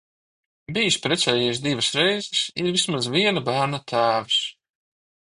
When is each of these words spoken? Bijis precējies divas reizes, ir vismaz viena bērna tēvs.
Bijis 0.77 0.97
precējies 1.03 1.61
divas 1.67 1.91
reizes, 1.99 2.41
ir 2.65 2.73
vismaz 2.79 3.13
viena 3.19 3.47
bērna 3.51 3.85
tēvs. 3.95 4.43